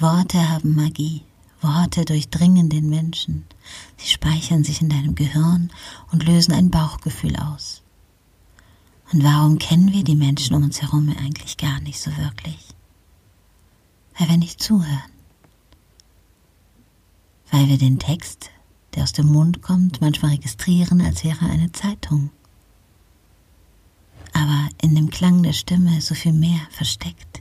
Worte 0.00 0.48
haben 0.48 0.74
Magie. 0.74 1.24
Worte 1.60 2.06
durchdringen 2.06 2.70
den 2.70 2.88
Menschen. 2.88 3.44
Sie 3.98 4.08
speichern 4.08 4.64
sich 4.64 4.80
in 4.80 4.88
deinem 4.88 5.14
Gehirn 5.14 5.70
und 6.10 6.24
lösen 6.24 6.52
ein 6.52 6.70
Bauchgefühl 6.70 7.36
aus. 7.36 7.82
Und 9.12 9.22
warum 9.22 9.58
kennen 9.58 9.92
wir 9.92 10.02
die 10.02 10.16
Menschen 10.16 10.56
um 10.56 10.62
uns 10.62 10.80
herum 10.80 11.14
eigentlich 11.20 11.58
gar 11.58 11.80
nicht 11.80 12.00
so 12.00 12.16
wirklich? 12.16 12.68
Weil 14.18 14.30
wir 14.30 14.36
nicht 14.38 14.62
zuhören. 14.62 15.10
Weil 17.50 17.68
wir 17.68 17.76
den 17.76 17.98
Text, 17.98 18.48
der 18.94 19.02
aus 19.02 19.12
dem 19.12 19.30
Mund 19.30 19.60
kommt, 19.60 20.00
manchmal 20.00 20.30
registrieren, 20.30 21.02
als 21.02 21.24
wäre 21.24 21.44
eine 21.44 21.72
Zeitung. 21.72 22.30
Aber 24.32 24.68
in 24.80 24.94
dem 24.94 25.10
Klang 25.10 25.42
der 25.42 25.52
Stimme 25.52 25.98
ist 25.98 26.06
so 26.06 26.14
viel 26.14 26.32
mehr 26.32 26.60
versteckt. 26.70 27.39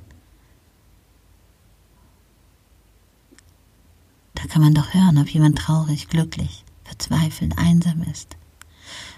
Kann 4.50 4.62
man 4.62 4.74
doch 4.74 4.94
hören, 4.94 5.18
ob 5.18 5.30
jemand 5.30 5.58
traurig, 5.58 6.08
glücklich, 6.08 6.64
verzweifelt, 6.84 7.58
einsam 7.58 8.04
ist. 8.04 8.36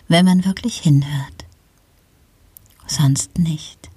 Wenn 0.08 0.26
man 0.26 0.46
wirklich 0.46 0.78
hinhört. 0.78 1.46
Sonst 2.86 3.38
nicht. 3.38 3.90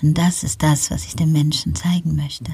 Und 0.00 0.14
das 0.14 0.44
ist 0.44 0.62
das, 0.62 0.90
was 0.90 1.04
ich 1.04 1.16
den 1.16 1.32
Menschen 1.32 1.74
zeigen 1.74 2.14
möchte. 2.14 2.52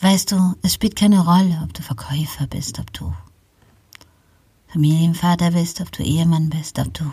Weißt 0.00 0.32
du, 0.32 0.54
es 0.62 0.74
spielt 0.74 0.96
keine 0.96 1.24
Rolle, 1.24 1.60
ob 1.64 1.74
du 1.74 1.82
Verkäufer 1.82 2.46
bist, 2.46 2.78
ob 2.78 2.92
du 2.92 3.14
Familienvater 4.68 5.50
bist, 5.50 5.80
ob 5.80 5.92
du 5.92 6.02
Ehemann 6.02 6.48
bist, 6.48 6.78
ob 6.78 6.92
du 6.94 7.04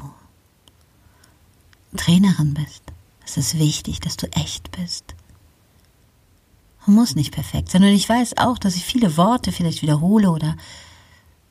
Trainerin 1.96 2.54
bist. 2.54 2.84
Es 3.26 3.38
ist 3.38 3.60
wichtig, 3.60 4.00
dass 4.00 4.18
du 4.18 4.32
echt 4.32 4.72
bist. 4.72 5.16
Man 6.86 6.96
muss 6.96 7.16
nicht 7.16 7.34
perfekt 7.34 7.70
sein. 7.70 7.84
Und 7.84 7.90
ich 7.90 8.08
weiß 8.08 8.38
auch, 8.38 8.58
dass 8.58 8.76
ich 8.76 8.84
viele 8.84 9.18
Worte 9.18 9.52
vielleicht 9.52 9.82
wiederhole 9.82 10.32
oder 10.32 10.56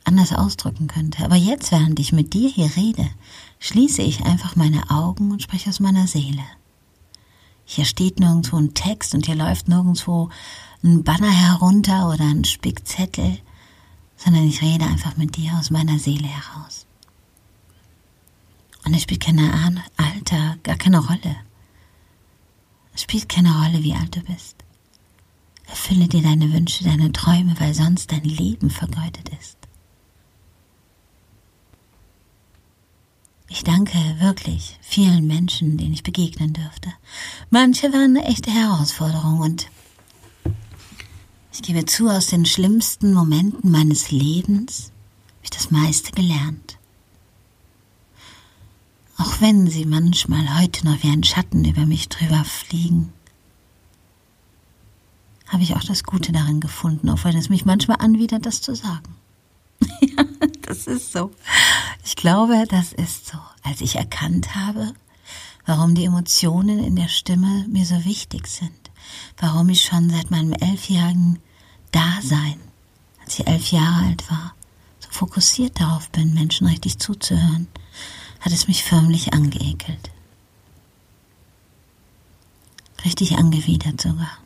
anders 0.05 0.33
ausdrücken 0.33 0.89
könnte. 0.89 1.25
Aber 1.25 1.37
jetzt, 1.37 1.71
während 1.71 2.01
ich 2.01 2.13
mit 2.13 2.33
dir 2.33 2.49
hier 2.49 2.75
rede, 2.77 3.09
schließe 3.61 4.03
ich 4.03 4.25
einfach 4.25 4.57
meine 4.57 4.91
Augen 4.91 5.31
und 5.31 5.43
spreche 5.43 5.69
aus 5.69 5.81
meiner 5.81 6.07
Seele. 6.07 6.43
Hier 7.65 7.85
steht 7.85 8.19
nirgendwo 8.19 8.57
ein 8.57 8.73
Text 8.73 9.15
und 9.15 9.27
hier 9.27 9.35
läuft 9.35 9.69
nirgendwo 9.69 10.31
ein 10.83 11.05
Banner 11.05 11.31
herunter 11.31 12.09
oder 12.09 12.25
ein 12.25 12.45
Spickzettel, 12.45 13.39
sondern 14.17 14.49
ich 14.49 14.63
rede 14.63 14.87
einfach 14.87 15.17
mit 15.17 15.37
dir 15.37 15.53
aus 15.59 15.71
meiner 15.71 15.99
Seele 15.99 16.27
heraus. 16.27 16.87
Und 18.85 18.95
es 18.95 19.03
spielt 19.03 19.21
keine 19.21 19.53
Alter, 19.99 20.57
gar 20.63 20.77
keine 20.77 20.99
Rolle. 20.99 21.37
Es 22.95 23.03
spielt 23.03 23.29
keine 23.29 23.53
Rolle, 23.63 23.83
wie 23.85 23.93
alt 23.93 24.17
du 24.17 24.21
bist. 24.21 24.58
Erfülle 25.69 26.09
dir 26.09 26.23
deine 26.23 26.53
Wünsche, 26.53 26.85
deine 26.85 27.13
Träume, 27.13 27.55
weil 27.59 27.75
sonst 27.75 28.11
dein 28.11 28.25
Leben 28.25 28.71
vergeudet 28.71 29.29
ist. 29.39 29.57
Ich 33.51 33.65
danke 33.65 33.99
wirklich 34.19 34.79
vielen 34.83 35.27
Menschen, 35.27 35.79
denen 35.79 35.95
ich 35.95 36.03
begegnen 36.03 36.53
dürfte. 36.53 36.93
Manche 37.51 37.93
waren 37.93 38.17
eine 38.17 38.27
echte 38.27 38.51
Herausforderung 38.51 39.41
und 39.41 39.71
ich 41.53 41.63
gebe 41.63 41.85
zu, 41.87 42.09
aus 42.09 42.27
den 42.27 42.47
schlimmsten 42.47 43.13
Momenten 43.13 43.71
meines 43.71 44.11
Lebens 44.11 44.93
habe 45.39 45.45
ich 45.45 45.51
das 45.51 45.71
meiste 45.71 46.13
gelernt. 46.13 46.79
Auch 49.17 49.41
wenn 49.41 49.67
sie 49.67 49.85
manchmal 49.85 50.61
heute 50.61 50.87
noch 50.87 51.03
wie 51.03 51.11
ein 51.11 51.25
Schatten 51.25 51.65
über 51.65 51.87
mich 51.87 52.09
drüber 52.09 52.45
fliegen, 52.45 53.13
habe 55.49 55.63
ich 55.63 55.75
auch 55.75 55.85
das 55.85 56.05
Gute 56.05 56.33
darin 56.33 56.61
gefunden, 56.61 57.09
auch 57.09 57.25
wenn 57.25 57.37
es 57.37 57.49
mich 57.49 57.65
manchmal 57.65 57.99
anwidert, 58.01 58.47
das 58.47 58.61
zu 58.61 58.75
sagen. 58.75 59.17
ja, 60.01 60.25
das 60.63 60.87
ist 60.87 61.13
so. 61.13 61.31
Ich 62.05 62.17
glaube, 62.17 62.65
das 62.69 62.93
ist 62.93 63.27
so. 63.27 63.39
Als 63.63 63.81
ich 63.81 63.97
erkannt 63.97 64.55
habe, 64.55 64.93
warum 65.67 65.95
die 65.95 66.05
Emotionen 66.05 66.83
in 66.83 66.97
der 66.97 67.09
Stimme 67.09 67.67
mir 67.69 67.85
so 67.85 68.05
wichtig 68.05 68.47
sind, 68.47 68.91
warum 69.39 69.69
ich 69.69 69.85
schon 69.85 70.11
seit 70.11 70.31
meinem 70.31 70.53
elfjährigen 70.53 71.39
Dasein, 71.93 72.61
als 73.25 73.39
ich 73.39 73.47
elf 73.47 73.71
Jahre 73.73 74.07
alt 74.07 74.31
war, 74.31 74.55
so 75.01 75.09
fokussiert 75.11 75.81
darauf 75.81 76.11
bin, 76.11 76.35
Menschen 76.35 76.67
richtig 76.67 76.99
zuzuhören, 76.99 77.69
hat 78.41 78.53
es 78.53 78.69
mich 78.69 78.85
förmlich 78.85 79.33
angeekelt. 79.33 80.11
Richtig 83.05 83.37
angewidert 83.37 84.01
sogar. 84.01 84.39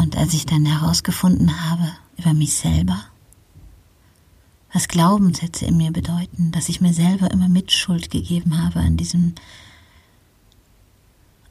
Und 0.00 0.16
als 0.16 0.32
ich 0.32 0.46
dann 0.46 0.64
herausgefunden 0.64 1.68
habe 1.68 1.92
über 2.16 2.32
mich 2.32 2.54
selber, 2.54 3.04
was 4.72 4.88
Glaubenssätze 4.88 5.66
in 5.66 5.76
mir 5.76 5.92
bedeuten, 5.92 6.52
dass 6.52 6.70
ich 6.70 6.80
mir 6.80 6.94
selber 6.94 7.30
immer 7.30 7.50
Mitschuld 7.50 8.08
gegeben 8.08 8.64
habe 8.64 8.80
an 8.80 8.96
diesem 8.96 9.34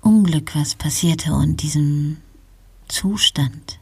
Unglück, 0.01 0.56
was 0.56 0.74
passierte 0.74 1.34
und 1.34 1.62
diesem 1.62 2.18
Zustand. 2.88 3.79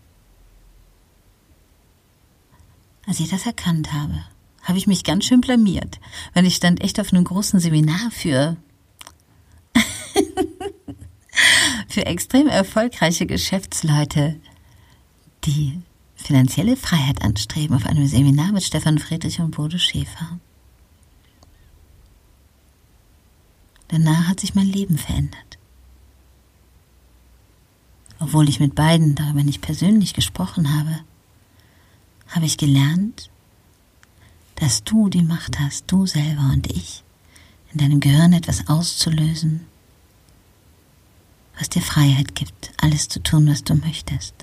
Als 3.06 3.22
ich 3.22 3.30
das 3.30 3.46
erkannt 3.46 3.94
habe, 3.94 4.22
habe 4.64 4.78
ich 4.78 4.86
mich 4.86 5.06
ganz 5.06 5.24
schön 5.24 5.40
blamiert, 5.40 6.02
weil 6.34 6.46
ich 6.46 6.56
stand 6.56 6.82
echt 6.82 7.00
auf 7.00 7.14
einem 7.14 7.24
großen 7.24 7.62
Seminar 7.62 8.12
für 8.12 8.58
für 11.88 12.06
extrem 12.06 12.48
erfolgreiche 12.48 13.26
Geschäftsleute 13.26 14.42
die 15.48 15.82
finanzielle 16.16 16.75
Freiheit 16.75 17.24
anstreben 17.24 17.75
auf 17.75 17.86
einem 17.86 18.06
Seminar 18.06 18.51
mit 18.51 18.63
Stefan 18.63 19.00
Friedrich 19.00 19.39
und 19.39 19.51
Bodo 19.51 19.77
Schäfer. 19.77 20.39
Danach 23.88 24.27
hat 24.27 24.42
sich 24.42 24.54
mein 24.54 24.68
Leben 24.68 24.98
verändert. 24.98 25.58
Obwohl 28.20 28.50
ich 28.50 28.60
mit 28.60 28.75
beiden 28.75 29.16
darüber 29.16 29.44
nicht 29.44 29.62
persönlich 29.62 30.13
gesprochen 30.13 30.77
habe, 30.77 31.00
habe 32.27 32.46
ich 32.46 32.58
gelernt, 32.58 33.30
dass 34.56 34.84
du 34.84 35.08
die 35.08 35.22
Macht 35.22 35.60
hast, 35.60 35.86
du 35.88 36.06
selber 36.06 36.50
und 36.51 36.68
ich, 36.68 37.04
in 37.72 37.80
deinem 37.80 38.00
Gehirn 38.00 38.34
etwas 38.34 38.68
auszulösen, 38.68 39.66
was 41.58 41.70
dir 41.70 41.82
Freiheit 41.82 42.36
gibt, 42.36 42.74
alles 42.77 43.08
zu 43.08 43.22
tun, 43.22 43.48
was 43.48 43.63
du 43.63 43.75
möchtest 43.75 44.37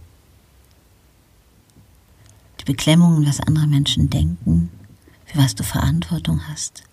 die 2.64 2.72
Beklemmungen, 2.72 3.26
was 3.26 3.40
andere 3.40 3.66
Menschen 3.66 4.08
denken, 4.10 4.70
für 5.26 5.38
was 5.38 5.54
du 5.54 5.62
Verantwortung 5.62 6.48
hast. 6.48 6.84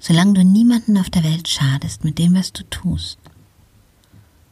Solange 0.00 0.34
du 0.34 0.44
niemanden 0.44 0.98
auf 0.98 1.10
der 1.10 1.24
Welt 1.24 1.48
schadest 1.48 2.04
mit 2.04 2.18
dem, 2.18 2.34
was 2.34 2.52
du 2.52 2.62
tust, 2.64 3.18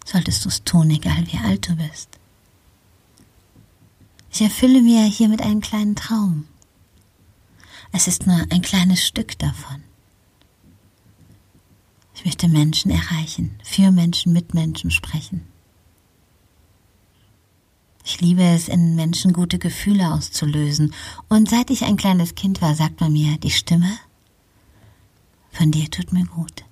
solltest 0.04 0.44
du 0.44 0.48
es 0.48 0.64
tun, 0.64 0.90
egal 0.90 1.24
wie 1.30 1.38
alt 1.38 1.68
du 1.68 1.76
bist. 1.76 2.08
Ich 4.32 4.42
erfülle 4.42 4.82
mir 4.82 5.04
hiermit 5.04 5.42
einen 5.42 5.60
kleinen 5.60 5.94
Traum. 5.94 6.46
Es 7.92 8.08
ist 8.08 8.26
nur 8.26 8.44
ein 8.50 8.62
kleines 8.62 9.06
Stück 9.06 9.38
davon. 9.38 9.84
Ich 12.16 12.24
möchte 12.24 12.48
Menschen 12.48 12.90
erreichen, 12.90 13.56
für 13.62 13.92
Menschen, 13.92 14.32
mit 14.32 14.52
Menschen 14.54 14.90
sprechen. 14.90 15.53
Ich 18.06 18.20
liebe 18.20 18.42
es, 18.42 18.68
in 18.68 18.94
Menschen 18.96 19.32
gute 19.32 19.58
Gefühle 19.58 20.12
auszulösen. 20.12 20.92
Und 21.28 21.48
seit 21.48 21.70
ich 21.70 21.84
ein 21.84 21.96
kleines 21.96 22.34
Kind 22.34 22.60
war, 22.60 22.74
sagt 22.74 23.00
man 23.00 23.14
mir, 23.14 23.38
die 23.38 23.50
Stimme 23.50 23.98
von 25.50 25.70
dir 25.70 25.90
tut 25.90 26.12
mir 26.12 26.26
gut. 26.26 26.64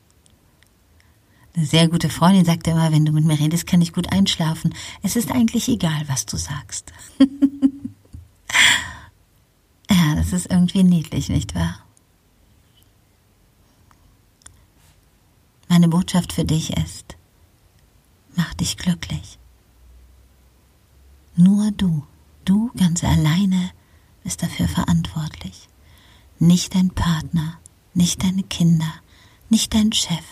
Eine 1.54 1.64
sehr 1.66 1.88
gute 1.88 2.10
Freundin 2.10 2.44
sagte 2.44 2.72
immer, 2.72 2.92
wenn 2.92 3.06
du 3.06 3.12
mit 3.12 3.24
mir 3.24 3.38
redest, 3.38 3.66
kann 3.66 3.80
ich 3.80 3.92
gut 3.94 4.12
einschlafen. 4.12 4.74
Es 5.02 5.16
ist 5.16 5.30
eigentlich 5.30 5.68
egal, 5.68 6.04
was 6.06 6.26
du 6.26 6.36
sagst. 6.36 6.92
ja, 9.90 10.14
das 10.14 10.32
ist 10.32 10.50
irgendwie 10.50 10.82
niedlich, 10.82 11.30
nicht 11.30 11.54
wahr? 11.54 11.78
Meine 15.68 15.88
Botschaft 15.88 16.32
für 16.34 16.44
dich 16.44 16.76
ist, 16.76 17.16
mach 18.34 18.52
dich 18.54 18.76
glücklich. 18.76 19.38
Nur 21.36 21.70
du, 21.72 22.04
du 22.44 22.70
ganz 22.76 23.02
alleine 23.04 23.70
bist 24.22 24.42
dafür 24.42 24.68
verantwortlich. 24.68 25.68
nicht 26.42 26.74
dein 26.74 26.90
Partner, 26.90 27.58
nicht 27.94 28.22
deine 28.24 28.42
Kinder, 28.42 28.92
nicht 29.48 29.72
dein 29.74 29.92
Chef, 29.92 30.24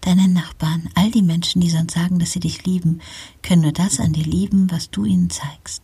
deine 0.00 0.28
Nachbarn, 0.28 0.88
all 0.94 1.10
die 1.10 1.22
Menschen, 1.22 1.60
die 1.60 1.70
sonst 1.70 1.94
sagen, 1.94 2.18
dass 2.20 2.32
sie 2.32 2.40
dich 2.40 2.64
lieben, 2.64 3.00
können 3.42 3.62
nur 3.62 3.72
das 3.72 3.98
an 3.98 4.12
dir 4.12 4.24
lieben, 4.24 4.70
was 4.70 4.90
du 4.90 5.04
ihnen 5.04 5.28
zeigst. 5.28 5.82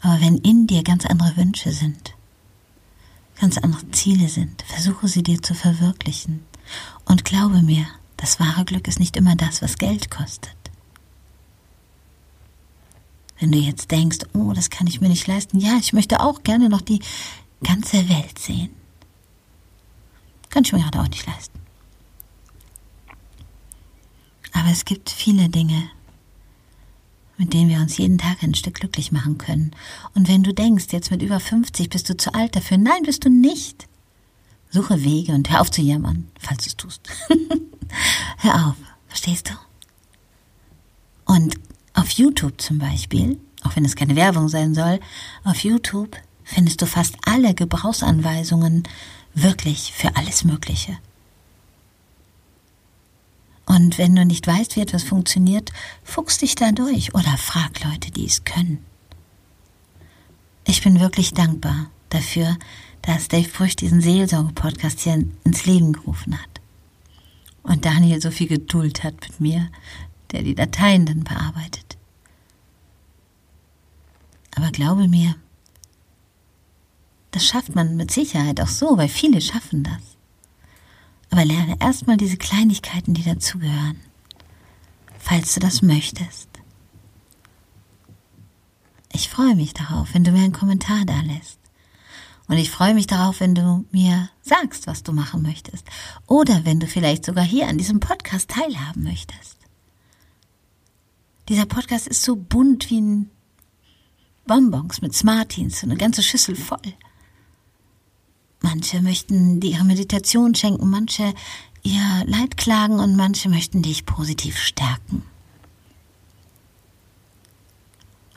Aber 0.00 0.20
wenn 0.20 0.38
in 0.38 0.66
dir 0.66 0.82
ganz 0.82 1.04
andere 1.04 1.36
Wünsche 1.36 1.72
sind, 1.72 2.14
ganz 3.38 3.58
andere 3.58 3.90
Ziele 3.90 4.28
sind, 4.28 4.62
versuche 4.62 5.08
sie 5.08 5.22
dir 5.22 5.42
zu 5.42 5.54
verwirklichen. 5.54 6.40
Und 7.04 7.24
glaube 7.24 7.60
mir, 7.60 7.86
das 8.16 8.40
wahre 8.40 8.64
Glück 8.64 8.88
ist 8.88 8.98
nicht 8.98 9.16
immer 9.16 9.36
das, 9.36 9.60
was 9.60 9.76
Geld 9.76 10.10
kostet. 10.10 10.56
Wenn 13.38 13.52
du 13.52 13.58
jetzt 13.58 13.90
denkst, 13.90 14.18
oh, 14.32 14.52
das 14.52 14.70
kann 14.70 14.86
ich 14.86 15.00
mir 15.00 15.08
nicht 15.08 15.26
leisten, 15.26 15.58
ja, 15.58 15.76
ich 15.78 15.92
möchte 15.92 16.20
auch 16.20 16.42
gerne 16.42 16.68
noch 16.68 16.80
die 16.80 17.00
ganze 17.62 18.08
Welt 18.08 18.38
sehen. 18.38 18.70
Kann 20.50 20.64
ich 20.64 20.72
mir 20.72 20.80
gerade 20.80 21.00
auch 21.00 21.08
nicht 21.08 21.26
leisten. 21.26 21.58
Aber 24.52 24.70
es 24.70 24.84
gibt 24.84 25.10
viele 25.10 25.48
Dinge, 25.48 25.90
mit 27.36 27.52
denen 27.52 27.68
wir 27.68 27.78
uns 27.78 27.96
jeden 27.98 28.18
Tag 28.18 28.42
ein 28.42 28.54
Stück 28.54 28.74
glücklich 28.74 29.10
machen 29.10 29.38
können. 29.38 29.72
Und 30.14 30.28
wenn 30.28 30.44
du 30.44 30.54
denkst, 30.54 30.86
jetzt 30.92 31.10
mit 31.10 31.22
über 31.22 31.40
50 31.40 31.90
bist 31.90 32.08
du 32.08 32.16
zu 32.16 32.32
alt 32.34 32.54
dafür, 32.54 32.78
nein, 32.78 33.02
bist 33.02 33.24
du 33.24 33.30
nicht. 33.30 33.88
Suche 34.70 35.02
Wege 35.02 35.32
und 35.32 35.50
hör 35.50 35.60
auf 35.60 35.70
zu 35.70 35.82
jammern, 35.82 36.30
falls 36.38 36.64
du 36.64 36.68
es 36.68 36.76
tust. 36.76 37.00
hör 38.38 38.68
auf, 38.68 38.76
verstehst 39.08 39.50
du? 39.50 39.54
Und 41.32 41.58
auf 41.94 42.10
YouTube 42.10 42.60
zum 42.60 42.78
Beispiel, 42.78 43.38
auch 43.62 43.74
wenn 43.76 43.84
es 43.84 43.96
keine 43.96 44.16
Werbung 44.16 44.48
sein 44.48 44.74
soll, 44.74 45.00
auf 45.44 45.60
YouTube 45.64 46.16
findest 46.42 46.82
du 46.82 46.86
fast 46.86 47.16
alle 47.24 47.54
Gebrauchsanweisungen 47.54 48.82
wirklich 49.34 49.92
für 49.92 50.14
alles 50.16 50.44
Mögliche. 50.44 50.98
Und 53.66 53.96
wenn 53.96 54.14
du 54.14 54.24
nicht 54.24 54.46
weißt, 54.46 54.76
wie 54.76 54.80
etwas 54.80 55.04
funktioniert, 55.04 55.72
fuchs 56.02 56.38
dich 56.38 56.54
da 56.54 56.72
durch 56.72 57.14
oder 57.14 57.36
frag 57.38 57.82
Leute, 57.82 58.10
die 58.10 58.26
es 58.26 58.44
können. 58.44 58.84
Ich 60.66 60.82
bin 60.82 61.00
wirklich 61.00 61.32
dankbar 61.32 61.90
dafür, 62.10 62.56
dass 63.02 63.28
Dave 63.28 63.48
Brüch 63.48 63.76
diesen 63.76 64.00
Seelsorge-Podcast 64.00 65.00
hier 65.00 65.24
ins 65.44 65.66
Leben 65.66 65.92
gerufen 65.92 66.38
hat. 66.40 66.48
Und 67.62 67.84
Daniel 67.84 68.20
so 68.20 68.30
viel 68.30 68.48
Geduld 68.48 69.02
hat 69.02 69.14
mit 69.22 69.40
mir, 69.40 69.70
der 70.34 70.42
die 70.42 70.54
Dateien 70.54 71.06
dann 71.06 71.24
bearbeitet. 71.24 71.96
Aber 74.56 74.70
glaube 74.70 75.08
mir, 75.08 75.36
das 77.30 77.46
schafft 77.46 77.74
man 77.74 77.96
mit 77.96 78.10
Sicherheit 78.10 78.60
auch 78.60 78.68
so, 78.68 78.96
weil 78.96 79.08
viele 79.08 79.40
schaffen 79.40 79.82
das. 79.82 80.02
Aber 81.30 81.44
lerne 81.44 81.76
erstmal 81.80 82.16
diese 82.16 82.36
Kleinigkeiten, 82.36 83.14
die 83.14 83.24
dazugehören, 83.24 83.98
falls 85.18 85.54
du 85.54 85.60
das 85.60 85.82
möchtest. 85.82 86.48
Ich 89.12 89.28
freue 89.28 89.54
mich 89.54 89.74
darauf, 89.74 90.14
wenn 90.14 90.24
du 90.24 90.32
mir 90.32 90.44
einen 90.44 90.52
Kommentar 90.52 91.04
da 91.04 91.20
lässt. 91.20 91.58
Und 92.46 92.58
ich 92.58 92.70
freue 92.70 92.94
mich 92.94 93.06
darauf, 93.06 93.40
wenn 93.40 93.54
du 93.54 93.84
mir 93.90 94.28
sagst, 94.42 94.86
was 94.86 95.02
du 95.02 95.12
machen 95.12 95.42
möchtest. 95.42 95.86
Oder 96.26 96.64
wenn 96.64 96.78
du 96.78 96.86
vielleicht 96.86 97.24
sogar 97.24 97.44
hier 97.44 97.68
an 97.68 97.78
diesem 97.78 98.00
Podcast 98.00 98.50
teilhaben 98.50 99.02
möchtest. 99.02 99.63
Dieser 101.48 101.66
Podcast 101.66 102.06
ist 102.08 102.22
so 102.22 102.36
bunt 102.36 102.88
wie 102.88 103.00
ein 103.00 103.30
Bonbons 104.46 105.02
mit 105.02 105.14
Smarties, 105.14 105.80
so 105.80 105.86
eine 105.86 105.96
ganze 105.96 106.22
Schüssel 106.22 106.56
voll. 106.56 106.94
Manche 108.62 109.02
möchten 109.02 109.60
dir 109.60 109.72
ihre 109.72 109.84
Meditation 109.84 110.54
schenken, 110.54 110.88
manche 110.88 111.34
ihr 111.82 112.24
Leid 112.26 112.56
klagen 112.56 112.98
und 112.98 113.14
manche 113.14 113.50
möchten 113.50 113.82
dich 113.82 114.06
positiv 114.06 114.56
stärken. 114.58 115.22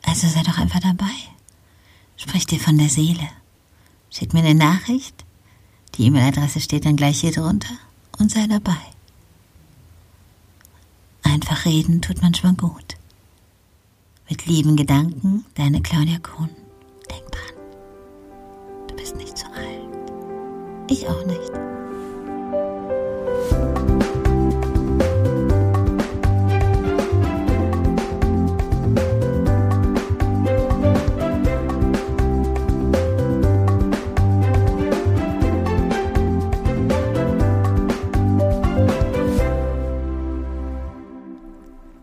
Also 0.02 0.28
sei 0.28 0.42
doch 0.42 0.58
einfach 0.58 0.80
dabei. 0.80 1.14
Sprich 2.18 2.44
dir 2.44 2.60
von 2.60 2.76
der 2.76 2.90
Seele. 2.90 3.28
Schick 4.10 4.34
mir 4.34 4.40
eine 4.40 4.54
Nachricht. 4.54 5.24
Die 5.94 6.04
E-Mail-Adresse 6.06 6.60
steht 6.60 6.84
dann 6.84 6.96
gleich 6.96 7.20
hier 7.20 7.32
drunter 7.32 7.74
und 8.18 8.30
sei 8.30 8.46
dabei. 8.46 8.76
Einfach 11.22 11.64
reden 11.64 12.02
tut 12.02 12.20
manchmal 12.20 12.54
gut. 12.54 12.97
Mit 14.30 14.44
lieben 14.44 14.76
Gedanken, 14.76 15.46
deine 15.54 15.80
Claudia 15.80 16.18
Kuhn. 16.18 16.50
Denk 17.10 17.32
dran, 17.32 18.86
du 18.88 18.94
bist 18.94 19.16
nicht 19.16 19.38
zu 19.38 19.46
alt. 19.46 19.88
Ich 20.90 21.08
auch 21.08 21.24
nicht. 21.24 21.50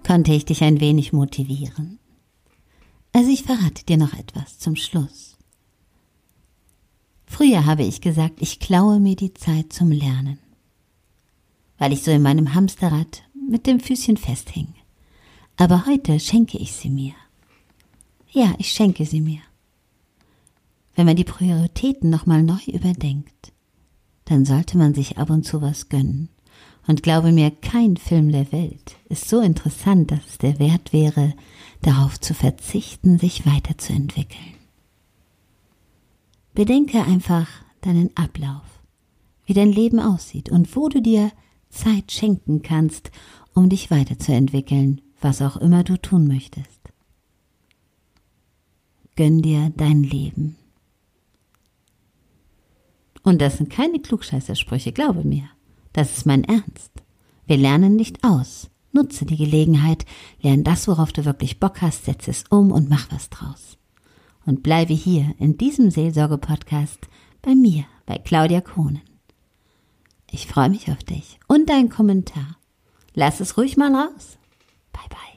Konnte 0.08 0.32
ich 0.32 0.46
dich 0.46 0.64
ein 0.64 0.80
wenig 0.80 1.14
motivieren? 1.14 2.00
Dir 3.88 3.98
noch 3.98 4.14
etwas 4.14 4.60
zum 4.60 4.76
Schluss. 4.76 5.38
Früher 7.26 7.66
habe 7.66 7.84
ich 7.84 8.02
gesagt, 8.02 8.42
ich 8.42 8.60
klaue 8.60 9.00
mir 9.00 9.16
die 9.16 9.34
Zeit 9.34 9.74
zum 9.74 9.92
Lernen, 9.92 10.40
weil 11.78 11.94
ich 11.94 12.04
so 12.04 12.12
in 12.12 12.22
meinem 12.22 12.54
Hamsterrad 12.54 13.24
mit 13.50 13.68
dem 13.68 13.80
Füßchen 13.80 14.18
festhing. 14.18 14.74
Aber 15.58 15.86
heute 15.86 16.20
schenke 16.20 16.58
ich 16.58 16.74
sie 16.74 16.90
mir. 16.90 17.14
Ja, 18.32 18.54
ich 18.58 18.70
schenke 18.70 19.06
sie 19.06 19.22
mir. 19.22 19.42
Wenn 20.96 21.06
man 21.06 21.16
die 21.16 21.24
Prioritäten 21.24 22.10
nochmal 22.10 22.44
neu 22.44 22.60
überdenkt, 22.68 23.54
dann 24.26 24.46
sollte 24.46 24.78
man 24.78 24.94
sich 24.94 25.18
ab 25.18 25.30
und 25.30 25.44
zu 25.44 25.62
was 25.62 25.90
gönnen. 25.90 26.30
Und 26.88 27.04
glaube 27.04 27.32
mir, 27.32 27.52
kein 27.52 27.98
Film 27.98 28.32
der 28.32 28.52
Welt 28.52 28.98
ist 29.10 29.28
so 29.28 29.42
interessant, 29.42 30.12
dass 30.12 30.26
es 30.28 30.38
der 30.38 30.60
Wert 30.60 30.94
wäre, 30.94 31.34
darauf 31.82 32.20
zu 32.20 32.34
verzichten, 32.34 33.18
sich 33.18 33.46
weiterzuentwickeln. 33.46 34.56
Bedenke 36.54 37.02
einfach 37.04 37.48
deinen 37.82 38.16
Ablauf, 38.16 38.82
wie 39.46 39.54
dein 39.54 39.72
Leben 39.72 40.00
aussieht 40.00 40.50
und 40.50 40.76
wo 40.76 40.90
du 40.90 41.02
dir 41.02 41.32
Zeit 41.70 42.12
schenken 42.12 42.62
kannst, 42.62 43.12
um 43.54 43.70
dich 43.70 43.92
weiterzuentwickeln, 43.92 45.02
was 45.20 45.42
auch 45.42 45.58
immer 45.58 45.84
du 45.84 45.98
tun 45.98 46.28
möchtest. 46.28 46.82
Gönn 49.16 49.42
dir 49.42 49.72
dein 49.76 50.04
Leben. 50.04 50.56
Und 53.24 53.42
das 53.42 53.58
sind 53.58 53.70
keine 53.70 54.00
Klugscheißersprüche, 54.00 54.92
glaube 54.92 55.24
mir. 55.24 55.50
Das 55.96 56.18
ist 56.18 56.26
mein 56.26 56.44
Ernst. 56.44 56.92
Wir 57.48 57.56
lernen 57.56 57.96
nicht 57.96 58.26
aus. 58.26 58.70
Nutze 58.92 59.26
die 59.26 59.38
Gelegenheit, 59.38 60.06
lern 60.42 60.66
das, 60.66 60.90
worauf 60.90 61.14
du 61.14 61.24
wirklich 61.24 61.62
Bock 61.62 61.82
hast, 61.82 62.04
setze 62.04 62.32
es 62.32 62.44
um 62.50 62.74
und 62.74 62.90
mach 62.90 63.10
was 63.14 63.30
draus 63.30 63.78
und 64.46 64.62
bleibe 64.62 64.94
hier 64.94 65.34
in 65.40 65.58
diesem 65.58 65.90
Seelsorge-Podcast 65.90 67.00
bei 67.42 67.56
mir, 67.56 67.86
bei 68.06 68.18
Claudia 68.18 68.60
Kohnen. 68.60 69.04
Ich 70.30 70.48
freue 70.48 70.70
mich 70.70 70.92
auf 70.92 71.02
dich 71.06 71.40
und 71.48 71.70
deinen 71.70 71.90
Kommentar. 71.90 72.58
Lass 73.14 73.40
es 73.40 73.56
ruhig 73.58 73.78
mal 73.78 73.96
raus. 73.96 74.38
Bye 74.92 75.10
bye. 75.10 75.35